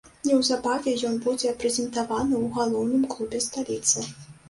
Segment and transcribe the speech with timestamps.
[0.27, 3.99] Неўзабаве ён будзе прэзентаваны ў галоўным клубе сталіцы.